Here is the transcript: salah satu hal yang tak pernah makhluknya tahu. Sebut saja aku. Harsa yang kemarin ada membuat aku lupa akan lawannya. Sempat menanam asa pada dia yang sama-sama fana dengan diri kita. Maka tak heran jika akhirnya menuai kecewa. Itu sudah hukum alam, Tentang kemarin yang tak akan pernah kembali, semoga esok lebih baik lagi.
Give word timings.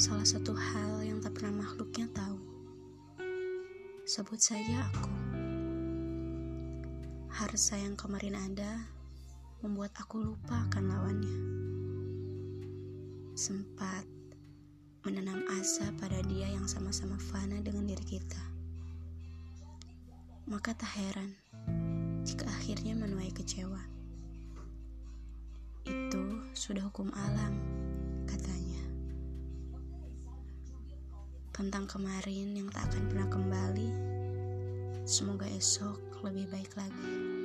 salah 0.00 0.24
satu 0.24 0.56
hal 0.56 1.04
yang 1.04 1.20
tak 1.20 1.36
pernah 1.36 1.60
makhluknya 1.60 2.08
tahu. 2.16 2.40
Sebut 4.08 4.40
saja 4.40 4.88
aku. 4.88 5.12
Harsa 7.28 7.76
yang 7.76 8.00
kemarin 8.00 8.32
ada 8.32 8.84
membuat 9.60 9.92
aku 9.96 10.24
lupa 10.24 10.56
akan 10.68 10.84
lawannya. 10.88 11.36
Sempat 13.36 14.08
menanam 15.04 15.40
asa 15.56 15.88
pada 16.00 16.20
dia 16.28 16.48
yang 16.48 16.64
sama-sama 16.64 17.20
fana 17.20 17.60
dengan 17.60 17.84
diri 17.84 18.04
kita. 18.04 18.44
Maka 20.48 20.76
tak 20.76 20.96
heran 20.96 21.36
jika 22.24 22.48
akhirnya 22.48 22.92
menuai 22.96 23.32
kecewa. 23.36 23.84
Itu 25.88 26.52
sudah 26.52 26.88
hukum 26.88 27.08
alam, 27.12 27.79
Tentang 31.60 31.84
kemarin 31.84 32.56
yang 32.56 32.72
tak 32.72 32.88
akan 32.88 33.04
pernah 33.12 33.28
kembali, 33.28 33.88
semoga 35.04 35.44
esok 35.44 36.24
lebih 36.24 36.48
baik 36.48 36.72
lagi. 36.72 37.39